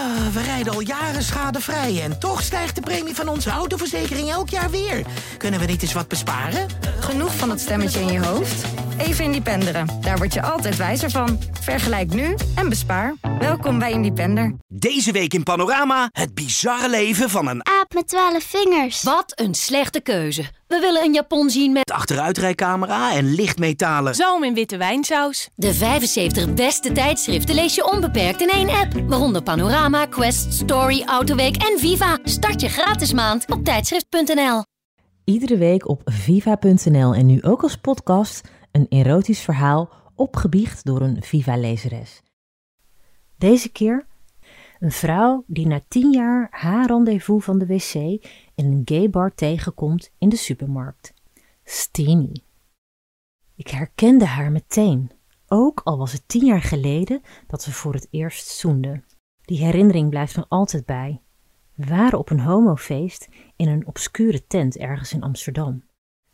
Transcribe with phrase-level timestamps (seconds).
[0.00, 4.48] Ah, we rijden al jaren schadevrij en toch stijgt de premie van onze autoverzekering elk
[4.48, 5.06] jaar weer.
[5.36, 6.66] Kunnen we niet eens wat besparen?
[7.00, 8.64] Genoeg van dat stemmetje in je hoofd?
[9.00, 9.86] Even Independeren.
[10.00, 11.38] Daar word je altijd wijzer van.
[11.60, 13.14] Vergelijk nu en bespaar.
[13.38, 14.54] Welkom bij Independer.
[14.68, 19.02] Deze week in Panorama het bizarre leven van een Aap met twaalf vingers.
[19.02, 20.42] Wat een slechte keuze.
[20.66, 24.14] We willen een Japon zien met achteruitrijcamera en lichtmetalen.
[24.14, 25.48] Zalm in witte wijnsaus.
[25.54, 28.92] de 75 beste tijdschriften lees je onbeperkt in één app.
[29.06, 32.18] Waaronder Panorama, Quest, Story, Autoweek en Viva.
[32.24, 34.62] Start je gratis maand op tijdschrift.nl.
[35.24, 38.40] Iedere week op viva.nl en nu ook als podcast
[38.72, 42.22] een erotisch verhaal opgebiecht door een Viva-lezeres.
[43.36, 44.06] Deze keer
[44.78, 47.94] een vrouw die na tien jaar haar rendezvous van de wc
[48.54, 51.14] in een gay bar tegenkomt in de supermarkt.
[51.64, 52.44] Steenie.
[53.56, 55.10] Ik herkende haar meteen,
[55.48, 59.04] ook al was het tien jaar geleden dat we voor het eerst zoenden.
[59.40, 61.20] Die herinnering blijft me altijd bij.
[61.74, 65.82] We waren op een homofeest in een obscure tent ergens in Amsterdam.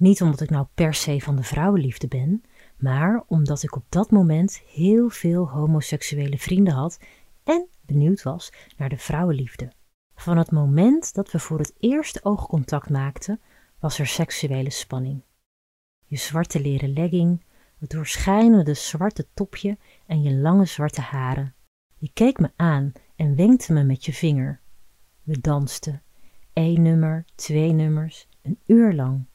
[0.00, 2.42] Niet omdat ik nou per se van de vrouwenliefde ben,
[2.76, 6.98] maar omdat ik op dat moment heel veel homoseksuele vrienden had
[7.44, 9.72] en benieuwd was naar de vrouwenliefde.
[10.14, 13.40] Van het moment dat we voor het eerst oogcontact maakten,
[13.78, 15.22] was er seksuele spanning.
[16.04, 17.44] Je zwarte leren legging,
[17.78, 21.54] het doorschijnende zwarte topje en je lange zwarte haren.
[21.96, 24.60] Je keek me aan en wenkte me met je vinger.
[25.22, 26.02] We dansten.
[26.52, 29.28] Eén nummer, twee nummers, een uur lang.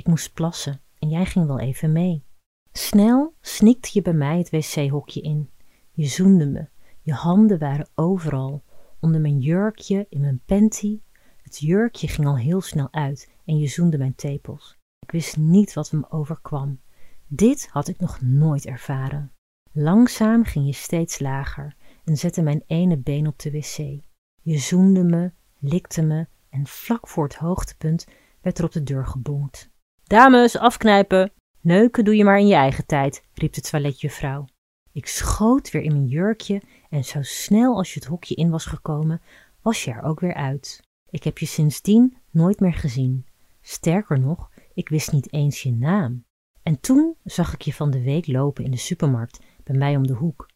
[0.00, 2.24] Ik moest plassen en jij ging wel even mee.
[2.72, 5.50] Snel snikte je bij mij het wc-hokje in.
[5.92, 6.68] Je zoende me.
[7.00, 8.64] Je handen waren overal.
[9.00, 11.00] Onder mijn jurkje, in mijn panty.
[11.42, 14.78] Het jurkje ging al heel snel uit en je zoende mijn tepels.
[15.00, 16.80] Ik wist niet wat me overkwam.
[17.26, 19.32] Dit had ik nog nooit ervaren.
[19.72, 24.02] Langzaam ging je steeds lager en zette mijn ene been op de wc.
[24.42, 28.06] Je zoende me, likte me en vlak voor het hoogtepunt
[28.40, 29.69] werd er op de deur gebonkt.
[30.10, 31.32] Dames, afknijpen!
[31.60, 34.44] Neuken doe je maar in je eigen tijd, riep de toiletjuffrouw.
[34.92, 38.64] Ik schoot weer in mijn jurkje en zo snel als je het hokje in was
[38.64, 39.20] gekomen,
[39.62, 40.82] was je er ook weer uit.
[41.10, 43.26] Ik heb je sindsdien nooit meer gezien.
[43.60, 46.24] Sterker nog, ik wist niet eens je naam.
[46.62, 50.06] En toen zag ik je van de week lopen in de supermarkt bij mij om
[50.06, 50.48] de hoek.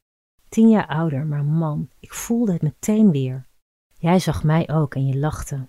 [0.49, 3.47] Tien jaar ouder, maar man, ik voelde het meteen weer.
[3.99, 5.69] Jij zag mij ook en je lachte.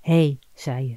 [0.00, 0.96] Hé, hey, zei je.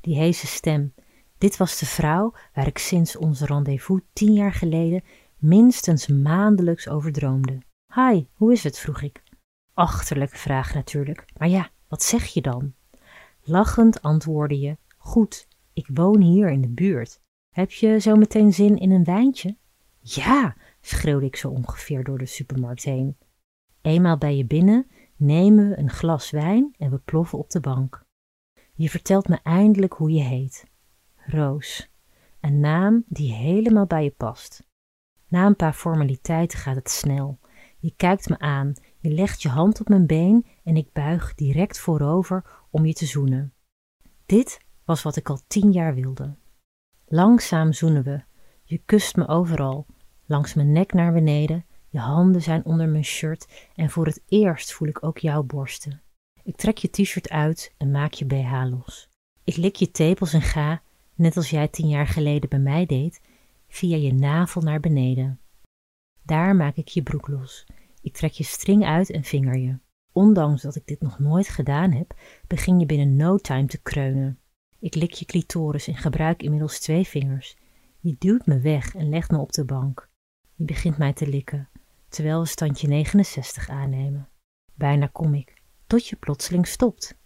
[0.00, 0.92] Die heese stem.
[1.40, 5.02] Dit was de vrouw waar ik sinds ons rendezvous tien jaar geleden
[5.36, 7.58] minstens maandelijks over droomde.
[7.94, 8.78] Hi, hoe is het?
[8.78, 9.22] vroeg ik.
[9.74, 12.74] Achterlijke vraag natuurlijk, maar ja, wat zeg je dan?
[13.42, 17.20] Lachend antwoordde je: Goed, ik woon hier in de buurt.
[17.54, 19.56] Heb je zo meteen zin in een wijntje?
[20.00, 23.16] Ja, schreeuwde ik zo ongeveer door de supermarkt heen.
[23.80, 24.86] Eenmaal bij je binnen
[25.16, 28.02] nemen we een glas wijn en we ploffen op de bank.
[28.74, 30.69] Je vertelt me eindelijk hoe je heet.
[31.26, 31.88] Roos.
[32.40, 34.66] Een naam die helemaal bij je past.
[35.28, 37.38] Na een paar formaliteiten gaat het snel.
[37.78, 41.78] Je kijkt me aan, je legt je hand op mijn been en ik buig direct
[41.78, 43.52] voorover om je te zoenen.
[44.26, 46.36] Dit was wat ik al tien jaar wilde.
[47.06, 48.22] Langzaam zoenen we.
[48.64, 49.86] Je kust me overal,
[50.26, 54.72] langs mijn nek naar beneden, je handen zijn onder mijn shirt en voor het eerst
[54.72, 56.02] voel ik ook jouw borsten.
[56.42, 59.08] Ik trek je t-shirt uit en maak je BH los.
[59.44, 60.82] Ik lik je tepels en ga,
[61.20, 63.20] net als jij tien jaar geleden bij mij deed,
[63.68, 65.40] via je navel naar beneden.
[66.22, 67.66] Daar maak ik je broek los.
[68.02, 69.78] Ik trek je string uit en vinger je.
[70.12, 72.14] Ondanks dat ik dit nog nooit gedaan heb,
[72.46, 74.38] begin je binnen no time te kreunen.
[74.78, 77.56] Ik lik je clitoris en gebruik inmiddels twee vingers.
[77.98, 80.08] Je duwt me weg en legt me op de bank.
[80.54, 81.68] Je begint mij te likken,
[82.08, 84.28] terwijl we standje 69 aannemen.
[84.74, 87.19] Bijna kom ik, tot je plotseling stopt.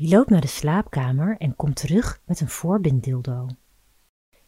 [0.00, 3.48] Je loopt naar de slaapkamer en komt terug met een voorbinddildo.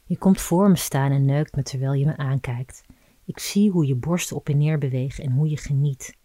[0.05, 2.85] Je komt voor me staan en neukt me terwijl je me aankijkt.
[3.25, 6.17] Ik zie hoe je borsten op en neer bewegen en hoe je geniet.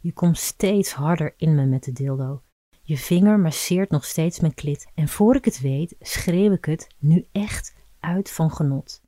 [0.00, 2.42] Je komt steeds harder in me met de dildo.
[2.82, 6.86] Je vinger masseert nog steeds mijn klit en voor ik het weet schreeuw ik het
[6.98, 9.02] nu echt uit van genot.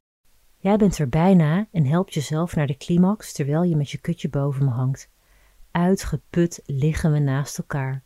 [0.56, 4.28] Jij bent er bijna en helpt jezelf naar de climax terwijl je met je kutje
[4.28, 5.10] boven me hangt.
[5.70, 8.04] Uitgeput liggen we naast elkaar.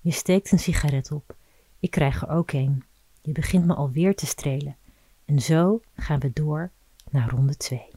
[0.00, 1.36] Je steekt een sigaret op.
[1.80, 2.84] Ik krijg er ook een.
[3.22, 4.76] Je begint me alweer te strelen.
[5.24, 6.70] En zo gaan we door
[7.10, 7.90] naar ronde 2.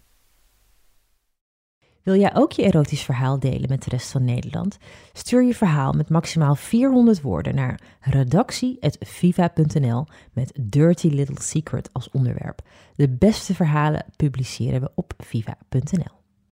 [2.04, 4.78] Wil jij ook je erotisch verhaal delen met de rest van Nederland?
[5.14, 12.62] Stuur je verhaal met maximaal 400 woorden naar redactie.viva.nl met Dirty Little Secret als onderwerp.
[12.96, 16.23] De beste verhalen publiceren we op viva.nl.